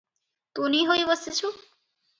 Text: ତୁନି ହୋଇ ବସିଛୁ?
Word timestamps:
ତୁନି 0.59 0.81
ହୋଇ 0.93 1.07
ବସିଛୁ? 1.13 1.57